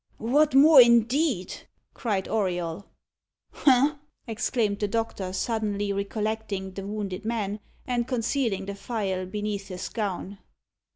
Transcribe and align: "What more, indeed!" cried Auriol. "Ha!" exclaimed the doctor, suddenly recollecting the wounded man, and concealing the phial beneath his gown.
"What 0.17 0.55
more, 0.55 0.81
indeed!" 0.81 1.53
cried 1.93 2.27
Auriol. 2.27 2.87
"Ha!" 3.51 3.99
exclaimed 4.25 4.79
the 4.79 4.87
doctor, 4.87 5.31
suddenly 5.31 5.93
recollecting 5.93 6.71
the 6.71 6.87
wounded 6.87 7.23
man, 7.23 7.59
and 7.85 8.07
concealing 8.07 8.65
the 8.65 8.73
phial 8.73 9.27
beneath 9.27 9.67
his 9.67 9.87
gown. 9.89 10.39